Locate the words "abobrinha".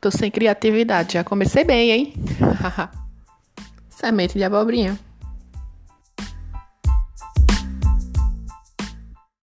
4.44-4.98